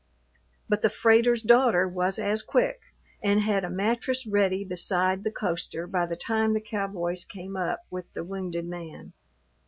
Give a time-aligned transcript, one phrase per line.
[0.67, 2.81] But the freighter's daughter was as quick
[3.21, 7.85] and had a mattress ready beside the coaster by the time the cowboys came up
[7.91, 9.13] with the wounded man.